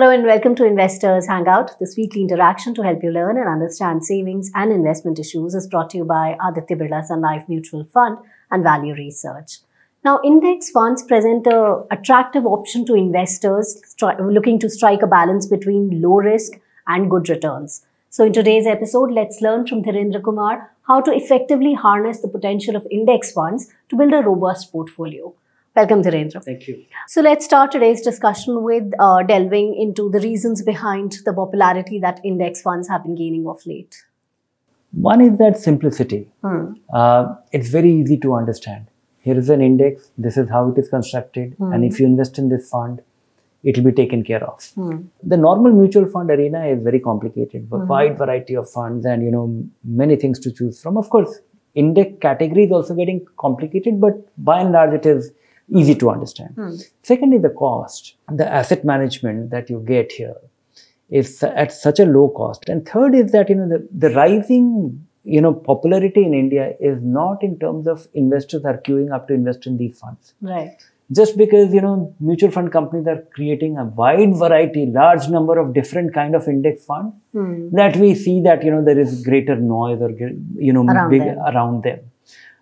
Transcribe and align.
Hello 0.00 0.12
and 0.12 0.24
welcome 0.24 0.54
to 0.54 0.64
Investors 0.64 1.26
Hangout. 1.26 1.78
This 1.78 1.94
weekly 1.94 2.22
interaction 2.22 2.74
to 2.74 2.82
help 2.82 3.02
you 3.02 3.10
learn 3.10 3.36
and 3.36 3.46
understand 3.46 4.02
savings 4.02 4.50
and 4.54 4.72
investment 4.72 5.18
issues 5.18 5.54
is 5.54 5.66
brought 5.66 5.90
to 5.90 5.98
you 5.98 6.06
by 6.06 6.38
Aditya 6.42 6.78
Birla 6.78 7.04
Sun 7.04 7.20
Life 7.20 7.44
Mutual 7.48 7.84
Fund 7.84 8.16
and 8.50 8.62
Value 8.62 8.94
Research. 8.94 9.58
Now, 10.02 10.18
index 10.24 10.70
funds 10.70 11.02
present 11.02 11.46
a 11.46 11.84
attractive 11.90 12.46
option 12.46 12.86
to 12.86 12.94
investors 12.94 13.78
looking 14.00 14.58
to 14.60 14.70
strike 14.70 15.02
a 15.02 15.06
balance 15.06 15.46
between 15.46 16.00
low 16.00 16.16
risk 16.16 16.52
and 16.86 17.10
good 17.10 17.28
returns. 17.28 17.84
So, 18.08 18.24
in 18.24 18.32
today's 18.32 18.66
episode, 18.66 19.12
let's 19.12 19.42
learn 19.42 19.66
from 19.66 19.82
Dhirendra 19.82 20.22
Kumar 20.24 20.70
how 20.84 21.02
to 21.02 21.14
effectively 21.14 21.74
harness 21.74 22.20
the 22.20 22.28
potential 22.28 22.74
of 22.74 22.86
index 22.90 23.32
funds 23.32 23.70
to 23.90 23.96
build 23.96 24.14
a 24.14 24.22
robust 24.22 24.72
portfolio. 24.72 25.34
Welcome, 25.76 26.02
Dhirendra. 26.02 26.44
Thank 26.44 26.66
you. 26.66 26.84
So 27.06 27.20
let's 27.20 27.44
start 27.44 27.70
today's 27.70 28.00
discussion 28.00 28.64
with 28.64 28.92
uh, 28.98 29.22
delving 29.22 29.76
into 29.76 30.10
the 30.10 30.18
reasons 30.18 30.62
behind 30.62 31.18
the 31.24 31.32
popularity 31.32 32.00
that 32.00 32.20
index 32.24 32.60
funds 32.60 32.88
have 32.88 33.04
been 33.04 33.14
gaining 33.14 33.46
of 33.46 33.64
late. 33.64 34.04
One 34.90 35.20
is 35.20 35.38
that 35.38 35.56
simplicity. 35.56 36.26
Hmm. 36.42 36.72
Uh, 36.92 37.36
it's 37.52 37.68
very 37.68 37.92
easy 37.92 38.16
to 38.18 38.34
understand. 38.34 38.88
Here 39.20 39.38
is 39.38 39.48
an 39.48 39.60
index. 39.60 40.10
This 40.18 40.36
is 40.36 40.50
how 40.50 40.70
it 40.70 40.78
is 40.78 40.88
constructed, 40.88 41.54
and 41.60 41.84
if 41.84 42.00
you 42.00 42.06
invest 42.06 42.38
in 42.38 42.48
this 42.48 42.68
fund, 42.68 43.02
it 43.62 43.76
will 43.76 43.84
be 43.84 43.92
taken 43.92 44.24
care 44.24 44.42
of. 44.42 44.64
Hmm. 44.74 45.02
The 45.22 45.36
normal 45.36 45.72
mutual 45.72 46.08
fund 46.08 46.30
arena 46.30 46.66
is 46.66 46.82
very 46.82 46.98
complicated, 46.98 47.70
but 47.70 47.86
wide 47.86 48.18
variety 48.18 48.54
of 48.54 48.68
funds 48.68 49.06
and 49.06 49.22
you 49.22 49.30
know 49.30 49.64
many 49.84 50.16
things 50.16 50.40
to 50.40 50.50
choose 50.50 50.82
from. 50.82 50.96
Of 50.96 51.10
course, 51.10 51.38
index 51.74 52.18
category 52.20 52.64
is 52.64 52.72
also 52.72 52.94
getting 52.94 53.24
complicated, 53.38 54.00
but 54.00 54.14
by 54.44 54.62
and 54.62 54.72
large, 54.72 54.94
it 54.94 55.06
is 55.06 55.30
easy 55.74 55.94
to 55.94 56.10
understand. 56.10 56.54
Hmm. 56.54 56.74
Second 57.02 57.32
is 57.34 57.42
the 57.42 57.50
cost. 57.50 58.14
The 58.28 58.46
asset 58.46 58.84
management 58.84 59.50
that 59.50 59.70
you 59.70 59.82
get 59.86 60.12
here 60.12 60.36
is 61.10 61.42
at 61.42 61.72
such 61.72 61.98
a 62.00 62.04
low 62.04 62.28
cost. 62.28 62.68
And 62.68 62.86
third 62.88 63.14
is 63.14 63.32
that 63.32 63.48
you 63.48 63.56
know 63.56 63.68
the, 63.68 63.86
the 63.96 64.10
rising 64.14 65.06
you 65.24 65.40
know 65.40 65.52
popularity 65.52 66.24
in 66.24 66.32
India 66.34 66.74
is 66.80 66.98
not 67.02 67.42
in 67.42 67.58
terms 67.58 67.86
of 67.86 68.06
investors 68.14 68.64
are 68.64 68.78
queuing 68.78 69.12
up 69.14 69.28
to 69.28 69.34
invest 69.34 69.66
in 69.66 69.76
these 69.76 69.98
funds. 69.98 70.34
Right. 70.40 70.76
Just 71.12 71.36
because 71.36 71.74
you 71.74 71.80
know 71.80 72.14
mutual 72.20 72.50
fund 72.52 72.70
companies 72.72 73.06
are 73.08 73.22
creating 73.34 73.76
a 73.78 73.84
wide 73.84 74.36
variety, 74.36 74.86
large 74.86 75.28
number 75.28 75.58
of 75.58 75.74
different 75.74 76.14
kind 76.14 76.34
of 76.36 76.46
index 76.48 76.84
fund, 76.84 77.12
Hmm. 77.32 77.70
that 77.76 77.96
we 77.96 78.14
see 78.14 78.40
that 78.42 78.64
you 78.64 78.70
know 78.70 78.84
there 78.84 78.98
is 78.98 79.22
greater 79.24 79.56
noise 79.56 80.00
or 80.00 80.10
you 80.68 80.72
know 80.72 80.84
Around 80.86 81.10
big 81.10 81.20
them. 81.22 81.38
around 81.50 81.82
them 81.84 82.00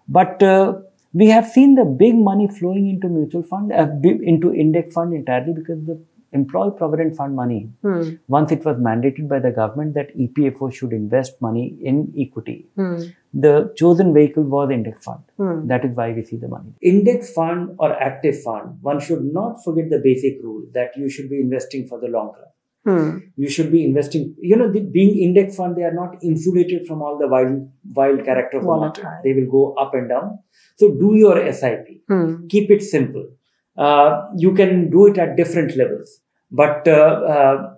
but 0.09 0.43
uh, 0.43 0.73
we 1.13 1.27
have 1.29 1.47
seen 1.47 1.75
the 1.75 1.85
big 1.85 2.15
money 2.15 2.49
flowing 2.49 2.89
into 2.89 3.09
mutual 3.09 3.43
fund 3.43 3.73
uh, 3.73 3.89
into 4.33 4.53
index 4.55 4.93
fund 4.95 5.15
entirely 5.15 5.53
because 5.53 5.85
the 5.87 5.99
employee 6.33 6.73
provident 6.79 7.17
fund 7.17 7.35
money 7.35 7.61
Hmm. 7.83 8.03
once 8.35 8.51
it 8.57 8.65
was 8.65 8.77
mandated 8.89 9.29
by 9.29 9.39
the 9.39 9.51
government 9.51 9.95
that 9.95 10.11
epfo 10.25 10.71
should 10.79 10.93
invest 10.93 11.41
money 11.47 11.65
in 11.93 12.03
equity 12.25 12.57
Hmm. 12.81 12.99
the 13.47 13.55
chosen 13.77 14.13
vehicle 14.19 14.45
was 14.57 14.71
index 14.79 15.05
fund 15.05 15.23
Hmm. 15.39 15.67
that 15.73 15.87
is 15.89 15.97
why 15.97 16.13
we 16.19 16.25
see 16.25 16.37
the 16.45 16.49
money. 16.49 16.75
Index 16.93 17.33
fund 17.33 17.75
or 17.79 17.91
active 18.11 18.43
fund, 18.43 18.77
one 18.83 19.01
should 19.01 19.25
not 19.41 19.65
forget 19.65 19.89
the 19.95 20.01
basic 20.11 20.43
rule 20.43 20.63
that 20.79 20.97
you 21.01 21.09
should 21.09 21.31
be 21.31 21.41
investing 21.47 21.87
for 21.87 21.99
the 22.05 22.09
long 22.19 22.29
run. 22.39 22.51
Hmm. 22.85 23.19
You 23.37 23.49
should 23.51 23.71
be 23.71 23.85
investing, 23.85 24.35
you 24.41 24.57
know, 24.57 24.71
the, 24.73 24.81
being 24.81 25.19
index 25.19 25.57
fund, 25.57 25.77
they 25.77 25.83
are 25.83 25.93
not 25.93 26.17
insulated 26.23 26.87
from 26.87 27.03
all 27.03 27.19
the 27.19 27.29
wild, 27.29 27.71
wild 27.93 28.25
character 28.25 28.59
of 28.59 28.65
the 28.65 28.71
market. 28.71 29.05
They 29.25 29.35
will 29.35 29.51
go 29.51 29.75
up 29.75 29.95
and 29.95 30.09
down. 30.09 30.39
So 30.77 30.93
do 30.95 31.15
your 31.17 31.53
SIP. 31.53 32.03
Hmm. 32.09 32.47
Keep 32.47 32.71
it 32.71 32.83
simple. 32.83 33.29
Uh, 33.77 34.23
you 34.37 34.55
can 34.55 34.91
do 34.91 35.07
it 35.07 35.19
at 35.19 35.37
different 35.37 35.77
levels, 35.77 36.21
but 36.51 36.87
uh, 36.89 36.93
uh, 36.93 37.75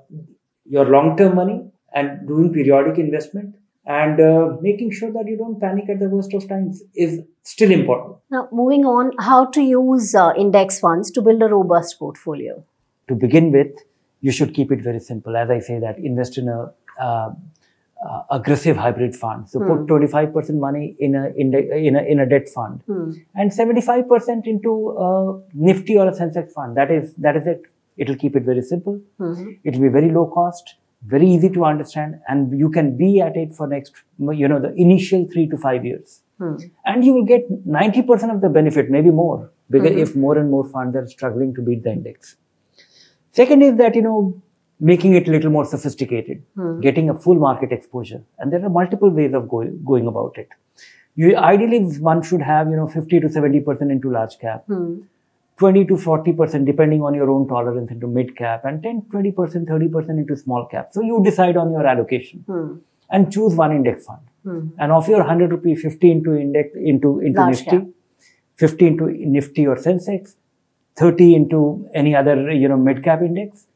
your 0.64 0.84
long-term 0.86 1.34
money 1.34 1.64
and 1.94 2.26
doing 2.28 2.52
periodic 2.52 2.98
investment 2.98 3.56
and 3.86 4.20
uh, 4.20 4.56
making 4.60 4.90
sure 4.92 5.12
that 5.12 5.24
you 5.26 5.36
don't 5.36 5.60
panic 5.60 5.88
at 5.90 5.98
the 5.98 6.08
worst 6.08 6.32
of 6.34 6.48
times 6.48 6.82
is 6.94 7.20
still 7.42 7.70
important. 7.70 8.16
Now, 8.30 8.48
moving 8.52 8.84
on, 8.84 9.12
how 9.18 9.46
to 9.46 9.60
use 9.60 10.14
uh, 10.14 10.32
index 10.36 10.78
funds 10.78 11.10
to 11.12 11.22
build 11.22 11.42
a 11.42 11.48
robust 11.48 11.98
portfolio. 11.98 12.64
to 13.08 13.14
begin 13.14 13.50
with, 13.50 13.72
you 14.20 14.32
should 14.32 14.54
keep 14.54 14.70
it 14.72 14.80
very 14.82 15.00
simple. 15.00 15.36
As 15.36 15.50
I 15.50 15.58
say, 15.60 15.78
that 15.80 15.98
invest 15.98 16.38
in 16.38 16.48
a 16.48 16.72
uh, 17.00 17.30
uh, 18.08 18.22
aggressive 18.30 18.76
hybrid 18.76 19.14
fund. 19.14 19.48
So 19.48 19.60
put 19.60 19.86
twenty 19.86 20.06
five 20.06 20.32
percent 20.32 20.58
money 20.58 20.96
in 20.98 21.14
a, 21.14 21.28
in 21.36 21.54
a 21.54 21.58
in 21.88 21.96
a 21.96 22.02
in 22.02 22.20
a 22.20 22.26
debt 22.28 22.48
fund, 22.48 22.82
Hmm. 22.86 23.10
and 23.34 23.52
seventy 23.52 23.80
five 23.80 24.08
percent 24.08 24.46
into 24.46 24.74
a 25.08 25.40
Nifty 25.54 25.96
or 25.98 26.08
a 26.08 26.12
Sensex 26.12 26.52
fund. 26.52 26.76
That 26.76 26.90
is 26.90 27.14
that 27.16 27.36
is 27.36 27.46
it. 27.46 27.62
It 27.96 28.08
will 28.08 28.16
keep 28.16 28.36
it 28.36 28.44
very 28.44 28.62
simple. 28.62 29.00
Hmm. 29.18 29.50
It 29.64 29.74
will 29.74 29.82
be 29.82 29.88
very 29.88 30.10
low 30.10 30.26
cost, 30.26 30.74
very 31.04 31.26
easy 31.28 31.50
to 31.50 31.64
understand, 31.66 32.20
and 32.28 32.58
you 32.58 32.70
can 32.70 32.96
be 32.96 33.20
at 33.20 33.36
it 33.36 33.54
for 33.54 33.66
next 33.66 33.92
you 34.18 34.48
know 34.48 34.60
the 34.60 34.72
initial 34.74 35.26
three 35.32 35.46
to 35.48 35.58
five 35.58 35.84
years 35.84 36.20
Hmm. 36.38 36.56
and 36.86 37.04
you 37.04 37.12
will 37.12 37.26
get 37.30 37.42
90% 37.66 38.30
of 38.34 38.40
the 38.40 38.48
benefit, 38.48 38.88
maybe 38.90 39.10
more, 39.10 39.50
because 39.68 39.94
if 40.04 40.16
more 40.16 40.38
and 40.38 40.50
more 40.50 40.66
funds 40.66 40.96
are 40.96 41.06
struggling 41.06 41.52
to 41.56 41.60
beat 41.60 41.82
the 41.82 41.92
index. 41.92 42.36
Second 43.32 43.62
is 43.62 43.76
that, 43.78 43.94
you 43.94 44.02
know, 44.02 44.40
making 44.80 45.14
it 45.14 45.28
a 45.28 45.30
little 45.30 45.50
more 45.50 45.64
sophisticated, 45.64 46.42
getting 46.80 47.10
a 47.10 47.14
full 47.14 47.34
market 47.36 47.70
exposure. 47.72 48.22
And 48.38 48.52
there 48.52 48.64
are 48.64 48.70
multiple 48.70 49.10
ways 49.10 49.34
of 49.34 49.48
going, 49.48 49.82
going 49.84 50.06
about 50.06 50.36
it. 50.38 50.48
You, 51.16 51.36
ideally, 51.36 51.80
one 51.98 52.22
should 52.22 52.40
have, 52.42 52.68
you 52.70 52.76
know, 52.76 52.86
50 52.86 53.20
to 53.20 53.28
70% 53.28 53.90
into 53.90 54.10
large 54.10 54.38
cap, 54.38 54.64
Hmm. 54.66 55.00
20 55.58 55.84
to 55.84 55.94
40% 55.94 56.64
depending 56.64 57.02
on 57.02 57.12
your 57.12 57.28
own 57.30 57.46
tolerance 57.46 57.90
into 57.90 58.06
mid 58.06 58.34
cap, 58.36 58.64
and 58.64 58.82
10, 58.82 59.02
20%, 59.12 59.66
30% 59.68 60.08
into 60.18 60.34
small 60.34 60.64
cap. 60.64 60.88
So 60.92 61.02
you 61.02 61.22
decide 61.22 61.58
on 61.58 61.70
your 61.70 61.86
allocation 61.86 62.44
Hmm. 62.46 62.76
and 63.10 63.30
choose 63.30 63.54
one 63.54 63.72
index 63.72 64.06
fund. 64.06 64.20
Hmm. 64.44 64.68
And 64.78 64.90
of 64.92 65.06
your 65.08 65.20
100 65.20 65.50
rupee, 65.52 65.74
50 65.74 66.10
into 66.10 66.34
index 66.34 66.74
into 66.74 67.20
into 67.20 67.38
Large 67.40 67.58
Nifty, 67.66 67.70
cap. 67.70 67.86
50 68.56 68.86
into 68.86 69.06
Nifty 69.36 69.66
or 69.66 69.76
Sensex, 69.76 70.34
30 71.00 71.34
into 71.40 71.60
any 71.94 72.14
other 72.22 72.36
you 72.62 72.68
know 72.72 72.76
mid 72.88 73.02
cap 73.08 73.22
index, 73.28 73.66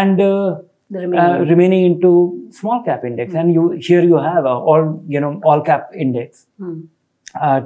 and 0.00 0.20
uh, 0.20 0.58
The 0.94 1.00
uh, 1.00 1.02
remaining. 1.02 1.48
remaining 1.50 1.82
into 1.88 2.10
small 2.60 2.78
cap 2.86 3.04
index. 3.08 3.34
And 3.40 3.52
you 3.56 3.64
here 3.88 4.00
you 4.12 4.16
have 4.28 4.44
a 4.52 4.54
all 4.70 4.86
you 5.16 5.20
know 5.24 5.32
all 5.50 5.60
cap 5.68 5.90
index, 6.04 6.46
Hmm. 6.62 6.78
uh, 7.48 7.60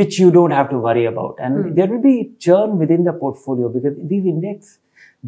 which 0.00 0.18
you 0.20 0.28
don't 0.36 0.52
have 0.58 0.68
to 0.74 0.78
worry 0.84 1.06
about. 1.12 1.36
And 1.46 1.76
there 1.78 1.88
will 1.92 2.02
be 2.04 2.14
churn 2.46 2.78
within 2.82 3.04
the 3.08 3.14
portfolio 3.24 3.68
because 3.78 3.96
these 4.12 4.26
index, 4.34 4.78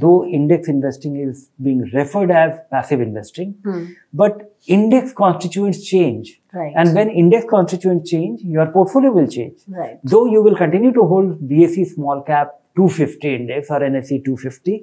though 0.05 0.17
index 0.39 0.69
investing 0.69 1.17
is 1.25 1.49
being 1.69 1.81
referred 1.95 2.31
as 2.43 2.59
passive 2.77 3.01
investing, 3.09 3.55
Hmm. 3.65 3.83
but 4.23 4.47
index 4.79 5.13
constituents 5.25 5.83
change. 5.91 6.33
Right. 6.61 6.73
And 6.77 6.95
when 7.01 7.11
index 7.25 7.47
constituents 7.57 8.11
change, 8.15 8.43
your 8.59 8.67
portfolio 8.79 9.11
will 9.19 9.29
change. 9.39 9.59
Right. 9.83 9.99
Though 10.15 10.25
you 10.37 10.43
will 10.49 10.57
continue 10.65 10.93
to 10.93 11.07
hold 11.15 11.37
BSE 11.55 11.87
small 11.97 12.23
cap 12.33 12.57
250 12.81 13.35
index 13.39 13.71
or 13.71 13.81
NSE 13.81 14.25
250, 14.25 14.77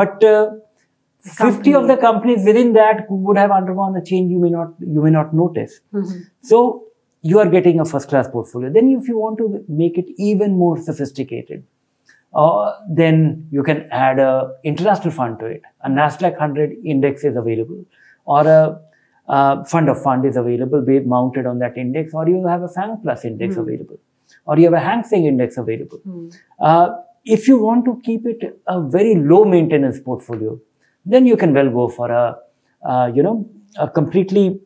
but 0.00 0.24
uh, 0.24 0.50
50 1.20 1.74
of 1.74 1.88
the 1.88 1.96
companies 1.96 2.44
within 2.44 2.72
that 2.74 3.06
would 3.10 3.36
have 3.36 3.50
undergone 3.50 3.96
a 3.96 4.04
change 4.04 4.30
you 4.30 4.38
may 4.38 4.50
not 4.50 4.74
you 4.96 5.02
may 5.06 5.10
not 5.10 5.34
notice. 5.34 5.80
Mhm. 5.92 6.20
So 6.50 6.60
you 7.22 7.40
are 7.42 7.48
getting 7.56 7.80
a 7.80 7.84
first 7.84 8.08
class 8.08 8.28
portfolio. 8.28 8.70
Then 8.76 8.90
if 8.90 9.08
you 9.08 9.18
want 9.18 9.38
to 9.38 9.64
make 9.68 9.98
it 9.98 10.12
even 10.16 10.56
more 10.56 10.76
sophisticated, 10.88 11.64
uh, 12.34 12.72
then 13.00 13.48
you 13.50 13.62
can 13.62 13.88
add 13.90 14.18
a 14.18 14.54
international 14.72 15.10
fund 15.10 15.38
to 15.40 15.46
it. 15.46 15.62
A 15.82 15.90
Nasdaq 15.90 16.32
100 16.32 16.76
index 16.84 17.24
is 17.24 17.36
available, 17.36 17.84
or 18.24 18.46
a 18.46 18.80
uh, 19.28 19.64
fund 19.64 19.88
of 19.88 20.02
fund 20.02 20.24
is 20.24 20.36
available, 20.36 20.80
be 20.82 21.00
mounted 21.00 21.46
on 21.46 21.58
that 21.58 21.76
index, 21.76 22.14
or 22.14 22.28
you 22.28 22.46
have 22.46 22.62
a 22.62 22.68
FANG 22.68 22.98
Plus 23.02 23.24
index 23.24 23.56
available, 23.56 23.98
or 24.46 24.58
you 24.58 24.64
have 24.64 24.74
a 24.74 24.84
Hang 24.88 25.02
Seng 25.02 25.26
index 25.26 25.58
available. 25.58 25.98
Hmm. 25.98 26.28
Uh, 26.60 26.88
if 27.24 27.48
you 27.48 27.62
want 27.62 27.84
to 27.84 28.00
keep 28.04 28.26
it 28.26 28.60
a 28.66 28.80
very 28.82 29.14
low 29.16 29.44
maintenance 29.44 30.00
portfolio, 30.00 30.58
then 31.04 31.26
you 31.26 31.36
can 31.36 31.52
well 31.54 31.70
go 31.70 31.88
for 31.88 32.10
a, 32.10 32.36
uh, 32.86 33.10
you 33.14 33.22
know, 33.22 33.48
a 33.78 33.88
completely 33.88 34.60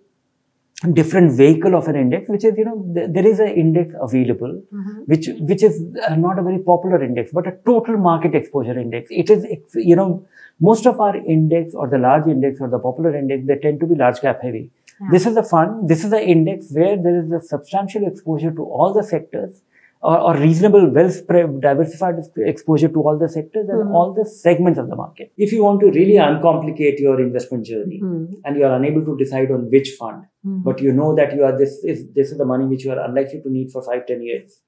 different 0.95 1.33
vehicle 1.37 1.77
of 1.77 1.87
an 1.87 1.95
index, 1.95 2.29
which 2.29 2.45
is, 2.45 2.55
you 2.59 2.65
know, 2.65 2.85
th- 2.95 3.11
there 3.13 3.27
is 3.27 3.39
an 3.39 3.49
index 3.49 3.95
available, 4.01 4.61
which 5.07 5.29
which 5.41 5.63
is 5.63 5.81
uh, 6.09 6.17
not 6.17 6.39
a 6.39 6.43
very 6.43 6.59
popular 6.59 7.03
index, 7.03 7.31
but 7.33 7.47
a 7.47 7.53
total 7.65 7.97
market 7.97 8.35
exposure 8.35 8.79
index. 8.79 9.09
It 9.11 9.31
is, 9.31 9.47
you 9.75 9.95
know, 9.95 10.27
most 10.61 10.87
of 10.87 11.01
our 11.01 11.17
index 11.17 11.75
or 11.75 11.89
the 11.89 11.99
large 11.99 12.27
index 12.27 12.61
or 12.61 12.69
the 12.69 12.79
popular 12.79 13.17
index, 13.17 13.47
they 13.47 13.57
tend 13.57 13.81
to 13.81 13.87
be 13.87 13.95
large 13.95 14.21
cap 14.21 14.43
heavy. 14.43 14.71
This 15.11 15.27
is 15.27 15.37
a 15.37 15.43
fund, 15.43 15.89
this 15.89 16.05
is 16.05 16.13
an 16.13 16.21
index 16.21 16.67
where 16.73 16.97
there 16.97 17.25
is 17.25 17.33
a 17.33 17.41
substantial 17.41 18.07
exposure 18.07 18.53
to 18.53 18.63
all 18.63 18.93
the 18.93 19.03
sectors 19.03 19.63
or, 20.03 20.19
or 20.19 20.37
reasonable, 20.37 20.89
well 20.91 21.11
spread, 21.11 21.61
diversified 21.61 22.17
exposure 22.39 22.89
to 22.89 23.01
all 23.01 23.19
the 23.19 23.29
sectors 23.29 23.69
and 23.69 23.93
all 23.93 24.13
the 24.13 24.25
segments 24.25 24.79
of 24.79 24.89
the 24.89 24.97
market. 24.97 25.33
If 25.37 25.53
you 25.53 25.63
want 25.65 25.81
to 25.81 25.91
really 25.91 26.19
uncomplicate 26.29 26.99
your 26.99 27.21
investment 27.21 27.65
journey 27.67 28.01
Hmm. 28.01 28.25
and 28.45 28.57
you 28.57 28.65
are 28.65 28.75
unable 28.75 29.05
to 29.05 29.17
decide 29.17 29.51
on 29.51 29.71
which 29.71 29.91
fund, 29.99 30.25
but 30.45 30.81
you 30.81 30.93
know 30.93 31.15
that 31.15 31.35
you 31.37 31.45
are 31.45 31.57
this 31.57 31.79
is 31.85 32.13
this 32.19 32.33
is 32.33 32.39
the 32.39 32.45
money 32.45 32.67
which 32.67 32.85
you 32.85 32.93
are 32.93 33.01
unlikely 33.05 33.41
to 33.43 33.51
need 33.59 33.71
for 33.71 33.83
five, 33.91 34.05
ten 34.07 34.23
years. 34.23 34.61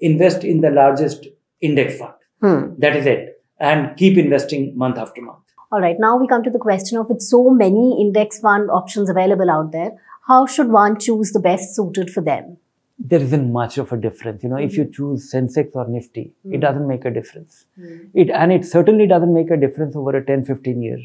Invest 0.00 0.44
in 0.44 0.60
the 0.60 0.70
largest 0.70 1.26
index 1.60 1.98
fund. 1.98 2.14
Hmm. 2.40 2.74
That 2.78 2.96
is 2.96 3.06
it. 3.06 3.42
And 3.60 3.96
keep 3.96 4.18
investing 4.18 4.76
month 4.76 4.98
after 4.98 5.22
month. 5.22 5.38
All 5.72 5.80
right, 5.80 5.96
now 5.98 6.16
we 6.16 6.26
come 6.26 6.42
to 6.42 6.50
the 6.50 6.58
question 6.58 6.98
of 6.98 7.08
with 7.08 7.20
so 7.20 7.50
many 7.50 8.00
index 8.00 8.38
fund 8.38 8.70
options 8.70 9.10
available 9.10 9.50
out 9.50 9.72
there, 9.72 9.92
how 10.26 10.46
should 10.46 10.68
one 10.70 10.98
choose 10.98 11.32
the 11.32 11.40
best 11.40 11.74
suited 11.74 12.10
for 12.10 12.22
them? 12.22 12.56
There 13.06 13.20
isn't 13.20 13.52
much 13.52 13.76
of 13.76 13.92
a 13.92 13.98
difference. 13.98 14.42
You 14.42 14.48
know, 14.48 14.56
if 14.56 14.76
you 14.78 14.84
mm-hmm. 14.84 14.92
choose 14.92 15.30
Sensex 15.30 15.74
or 15.74 15.86
Nifty, 15.86 16.22
it 16.22 16.48
mm-hmm. 16.48 16.60
doesn't 16.60 16.88
make 16.88 17.04
a 17.04 17.10
difference. 17.10 17.66
Mm-hmm. 17.78 18.18
It 18.18 18.30
and 18.30 18.52
it 18.52 18.64
certainly 18.64 19.06
doesn't 19.06 19.34
make 19.34 19.50
a 19.50 19.58
difference 19.58 19.94
over 19.94 20.16
a 20.16 20.24
10, 20.24 20.46
15 20.46 20.82
year 20.82 20.98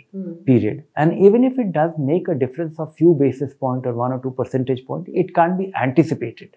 period. 0.46 0.86
And 0.96 1.14
even 1.26 1.44
if 1.44 1.60
it 1.60 1.74
does 1.74 1.92
make 1.98 2.30
a 2.30 2.36
difference 2.36 2.80
of 2.80 2.96
few 2.96 3.14
basis 3.20 3.54
point 3.54 3.86
or 3.86 3.94
one 3.94 4.14
or 4.14 4.22
two 4.22 4.32
percentage 4.32 4.86
point, 4.86 5.08
it 5.10 5.36
can't 5.36 5.58
be 5.58 5.72
anticipated. 5.76 6.56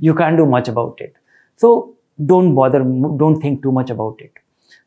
You 0.00 0.14
can't 0.14 0.36
do 0.36 0.46
much 0.46 0.68
about 0.68 1.00
it. 1.00 1.14
So 1.56 1.96
don't 2.24 2.54
bother. 2.54 2.78
Don't 2.78 3.40
think 3.40 3.62
too 3.62 3.72
much 3.72 3.90
about 3.90 4.20
it. 4.20 4.32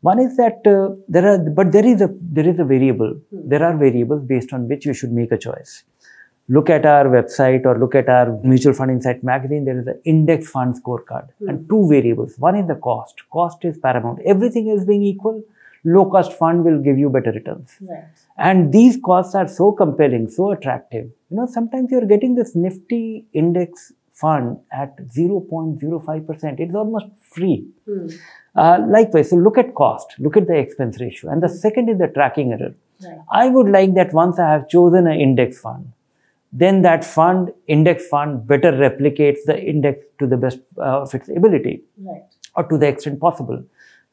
One 0.01 0.19
is 0.19 0.35
that 0.37 0.65
uh, 0.65 0.95
there 1.07 1.27
are, 1.27 1.37
but 1.37 1.71
there 1.71 1.85
is 1.85 2.01
a 2.01 2.09
there 2.19 2.47
is 2.47 2.59
a 2.59 2.63
variable. 2.63 3.19
There 3.31 3.63
are 3.63 3.77
variables 3.77 4.23
based 4.23 4.53
on 4.53 4.67
which 4.67 4.85
you 4.85 4.93
should 4.93 5.11
make 5.11 5.31
a 5.31 5.37
choice. 5.37 5.83
Look 6.49 6.69
at 6.69 6.85
our 6.85 7.05
website 7.05 7.65
or 7.65 7.79
look 7.79 7.95
at 7.95 8.09
our 8.09 8.37
mutual 8.43 8.73
fund 8.73 8.91
insight 8.91 9.23
magazine. 9.23 9.65
There 9.65 9.79
is 9.79 9.87
an 9.87 10.01
index 10.03 10.49
fund 10.49 10.75
scorecard 10.81 11.29
and 11.47 11.67
two 11.69 11.87
variables. 11.87 12.37
One 12.37 12.55
is 12.55 12.67
the 12.67 12.75
cost. 12.75 13.21
Cost 13.29 13.63
is 13.63 13.77
paramount. 13.77 14.19
Everything 14.25 14.69
else 14.69 14.83
being 14.83 15.03
equal, 15.03 15.43
low 15.85 16.09
cost 16.09 16.33
fund 16.33 16.65
will 16.65 16.79
give 16.79 16.97
you 16.97 17.09
better 17.09 17.31
returns. 17.31 17.77
Right. 17.81 18.03
And 18.37 18.73
these 18.73 18.97
costs 19.03 19.33
are 19.35 19.47
so 19.47 19.71
compelling, 19.71 20.29
so 20.29 20.51
attractive. 20.51 21.05
You 21.29 21.37
know, 21.37 21.45
sometimes 21.45 21.89
you're 21.91 22.05
getting 22.05 22.35
this 22.35 22.55
nifty 22.55 23.25
index 23.33 23.93
fund 24.11 24.57
at 24.71 24.95
0.05%. 24.97 26.59
It's 26.59 26.75
almost 26.75 27.07
free. 27.19 27.65
Uh, 28.55 28.79
likewise, 28.87 29.29
so 29.29 29.37
look 29.37 29.57
at 29.57 29.73
cost, 29.75 30.15
look 30.19 30.37
at 30.37 30.47
the 30.47 30.57
expense 30.57 30.99
ratio. 30.99 31.31
And 31.31 31.41
the 31.41 31.49
second 31.49 31.89
is 31.89 31.97
the 31.97 32.07
tracking 32.07 32.51
error. 32.51 32.73
Right. 33.03 33.17
I 33.31 33.47
would 33.47 33.69
like 33.69 33.95
that 33.95 34.13
once 34.13 34.37
I 34.37 34.51
have 34.51 34.69
chosen 34.69 35.07
an 35.07 35.19
index 35.19 35.59
fund, 35.59 35.91
then 36.51 36.81
that 36.81 37.03
fund, 37.05 37.51
index 37.67 38.07
fund, 38.07 38.45
better 38.45 38.71
replicates 38.71 39.39
the 39.45 39.57
index 39.61 40.03
to 40.19 40.27
the 40.27 40.37
best 40.37 40.59
uh, 40.77 41.01
of 41.01 41.13
its 41.13 41.29
ability 41.29 41.81
Right. 41.97 42.23
or 42.55 42.63
to 42.65 42.77
the 42.77 42.87
extent 42.87 43.19
possible. 43.19 43.63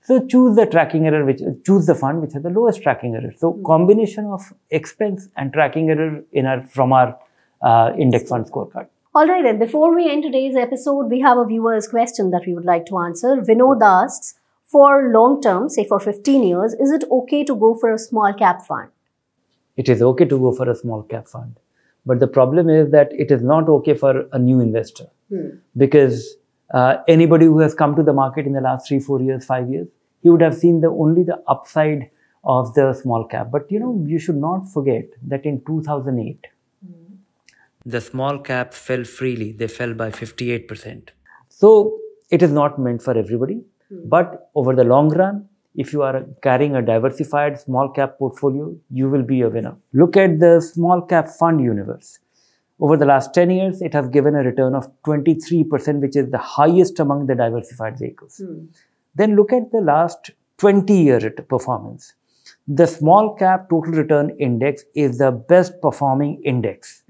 So 0.02 0.24
choose 0.26 0.56
the 0.56 0.64
tracking 0.64 1.06
error, 1.06 1.24
which 1.24 1.40
choose 1.66 1.86
the 1.86 1.94
fund 1.94 2.20
which 2.22 2.32
has 2.32 2.42
the 2.42 2.50
lowest 2.50 2.82
tracking 2.82 3.14
error. 3.14 3.32
So 3.36 3.60
combination 3.66 4.26
of 4.26 4.40
expense 4.70 5.28
and 5.36 5.52
tracking 5.52 5.90
error 5.90 6.22
in 6.32 6.46
our 6.46 6.64
from 6.66 6.92
our 6.92 7.18
uh, 7.60 7.92
index 7.98 8.28
fund 8.28 8.46
scorecard. 8.46 8.86
All 9.14 9.26
right, 9.26 9.42
then. 9.42 9.58
Before 9.58 9.94
we 9.94 10.08
end 10.10 10.22
today's 10.22 10.54
episode, 10.54 11.10
we 11.10 11.20
have 11.20 11.38
a 11.38 11.44
viewer's 11.44 11.88
question 11.88 12.30
that 12.30 12.42
we 12.46 12.54
would 12.54 12.64
like 12.64 12.86
to 12.86 12.98
answer. 12.98 13.36
Vinod 13.36 13.82
asks, 13.82 14.34
for 14.64 15.10
long 15.12 15.40
term, 15.42 15.68
say 15.68 15.84
for 15.84 15.98
15 15.98 16.42
years, 16.44 16.74
is 16.74 16.92
it 16.92 17.04
okay 17.10 17.42
to 17.42 17.54
go 17.56 17.74
for 17.74 17.92
a 17.92 17.98
small 17.98 18.32
cap 18.32 18.62
fund? 18.66 18.90
It 19.76 19.88
is 19.88 20.02
okay 20.02 20.24
to 20.26 20.38
go 20.38 20.52
for 20.52 20.70
a 20.70 20.74
small 20.74 21.02
cap 21.02 21.26
fund, 21.26 21.56
but 22.08 22.20
the 22.20 22.26
problem 22.26 22.70
is 22.74 22.90
that 22.90 23.14
it 23.22 23.30
is 23.36 23.42
not 23.42 23.68
okay 23.76 23.94
for 24.02 24.12
a 24.32 24.38
new 24.38 24.60
investor 24.60 25.06
hmm. 25.28 25.48
because 25.76 26.36
uh, 26.72 26.96
anybody 27.06 27.46
who 27.46 27.58
has 27.60 27.74
come 27.74 27.94
to 27.96 28.02
the 28.02 28.12
market 28.12 28.46
in 28.46 28.52
the 28.52 28.60
last 28.60 28.88
three, 28.88 28.98
four 28.98 29.20
years, 29.20 29.44
five 29.44 29.68
years, 29.70 29.88
he 30.22 30.30
would 30.30 30.40
have 30.40 30.54
seen 30.54 30.80
the 30.80 30.88
only 30.88 31.22
the 31.22 31.36
upside 31.46 32.10
of 32.44 32.72
the 32.74 32.92
small 32.94 33.26
cap. 33.26 33.50
But 33.50 33.70
you 33.70 33.80
know, 33.80 34.02
you 34.06 34.18
should 34.18 34.36
not 34.36 34.70
forget 34.72 35.04
that 35.26 35.44
in 35.44 35.62
2008, 35.66 36.46
hmm. 36.86 37.14
the 37.84 38.00
small 38.00 38.38
cap 38.38 38.74
fell 38.74 39.04
freely. 39.04 39.52
They 39.52 39.68
fell 39.68 39.94
by 39.94 40.10
58%. 40.10 41.10
So 41.48 41.98
it 42.30 42.42
is 42.42 42.52
not 42.52 42.78
meant 42.78 43.02
for 43.02 43.16
everybody. 43.18 43.60
Hmm. 43.90 44.08
But 44.08 44.50
over 44.54 44.74
the 44.74 44.84
long 44.84 45.10
run, 45.10 45.47
if 45.82 45.92
you 45.92 46.02
are 46.02 46.26
carrying 46.42 46.74
a 46.76 46.82
diversified 46.82 47.58
small 47.60 47.88
cap 47.88 48.18
portfolio, 48.18 48.74
you 48.90 49.08
will 49.08 49.22
be 49.22 49.42
a 49.42 49.48
winner. 49.48 49.76
Look 49.92 50.16
at 50.16 50.40
the 50.40 50.60
small 50.60 51.00
cap 51.00 51.28
fund 51.28 51.60
universe. 51.62 52.18
Over 52.80 52.96
the 52.96 53.06
last 53.06 53.32
10 53.34 53.50
years, 53.50 53.80
it 53.80 53.92
has 53.94 54.08
given 54.08 54.34
a 54.34 54.42
return 54.42 54.74
of 54.74 54.88
23%, 55.04 56.00
which 56.00 56.16
is 56.16 56.30
the 56.30 56.38
highest 56.38 56.98
among 56.98 57.26
the 57.26 57.34
diversified 57.36 57.98
vehicles. 57.98 58.40
Then 59.14 59.36
look 59.36 59.52
at 59.52 59.70
the 59.70 59.80
last 59.80 60.30
20 60.58 60.92
year 60.94 61.30
performance. 61.48 62.14
The 62.66 62.86
small 62.86 63.34
cap 63.36 63.70
total 63.70 63.92
return 63.92 64.30
index 64.38 64.84
is 64.94 65.18
the 65.18 65.30
best 65.30 65.80
performing 65.80 66.42
index 66.42 67.02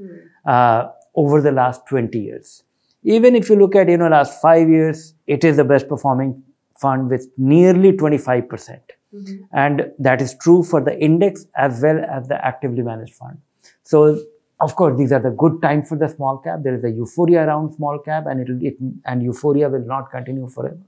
uh, 0.46 0.88
over 1.14 1.40
the 1.40 1.52
last 1.52 1.86
20 1.86 2.18
years. 2.18 2.64
Even 3.02 3.34
if 3.34 3.48
you 3.48 3.56
look 3.56 3.74
at 3.74 3.88
you 3.88 3.96
know 3.96 4.08
last 4.08 4.42
five 4.42 4.68
years, 4.68 5.14
it 5.26 5.42
is 5.44 5.56
the 5.56 5.64
best 5.64 5.88
performing 5.88 6.42
fund 6.80 7.10
with 7.10 7.28
nearly 7.36 7.92
25 7.96 8.48
percent, 8.48 8.92
mm-hmm. 9.14 9.36
and 9.52 9.90
that 9.98 10.20
is 10.22 10.34
true 10.46 10.62
for 10.62 10.80
the 10.80 10.98
index 11.10 11.46
as 11.56 11.80
well 11.82 12.00
as 12.16 12.28
the 12.28 12.38
actively 12.52 12.82
managed 12.82 13.14
fund. 13.14 13.38
So 13.84 14.18
of 14.60 14.74
course, 14.74 14.98
these 14.98 15.12
are 15.12 15.20
the 15.20 15.30
good 15.30 15.62
times 15.62 15.88
for 15.88 15.96
the 15.96 16.08
small 16.08 16.38
cap. 16.38 16.60
There 16.62 16.74
is 16.74 16.84
a 16.84 16.90
euphoria 16.90 17.46
around 17.46 17.74
small 17.74 17.98
cap, 17.98 18.26
and 18.26 18.40
it'll 18.40 18.62
it, 18.70 18.76
and 19.04 19.22
euphoria 19.22 19.68
will 19.68 19.86
not 19.86 20.10
continue 20.10 20.48
forever. 20.48 20.78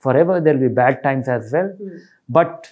Forever, 0.00 0.40
there 0.40 0.54
will 0.54 0.68
be 0.68 0.74
bad 0.74 1.02
times 1.02 1.28
as 1.28 1.50
well. 1.52 1.68
Hmm. 1.68 1.98
But 2.28 2.70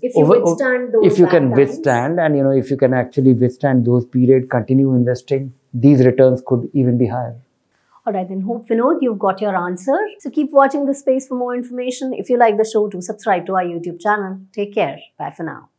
If 0.00 0.14
you 0.16 0.22
over- 0.24 0.40
withstand 0.40 0.92
those 0.92 1.06
if 1.06 1.18
you 1.20 1.26
can 1.26 1.50
times- 1.50 1.58
withstand 1.60 2.18
and 2.26 2.36
you 2.36 2.42
know 2.44 2.52
if 2.60 2.70
you 2.72 2.76
can 2.82 2.94
actually 3.00 3.34
withstand 3.40 3.84
those 3.88 4.06
period 4.14 4.46
continue 4.54 4.92
investing 4.98 5.42
these 5.86 6.04
returns 6.06 6.42
could 6.50 6.62
even 6.82 6.96
be 7.02 7.08
higher 7.14 7.34
All 8.04 8.12
right, 8.12 8.28
then 8.28 8.40
hope 8.42 8.68
Vinod, 8.68 8.98
you've 9.00 9.18
got 9.18 9.40
your 9.40 9.56
answer. 9.56 9.96
So 10.18 10.30
keep 10.30 10.50
watching 10.50 10.86
the 10.86 10.94
space 10.94 11.28
for 11.28 11.36
more 11.36 11.54
information. 11.54 12.12
If 12.12 12.28
you 12.30 12.36
like 12.36 12.56
the 12.56 12.64
show, 12.64 12.88
do 12.88 13.00
subscribe 13.00 13.46
to 13.46 13.54
our 13.54 13.64
YouTube 13.64 14.00
channel. 14.00 14.40
Take 14.52 14.74
care. 14.74 14.98
Bye 15.18 15.32
for 15.36 15.44
now. 15.44 15.71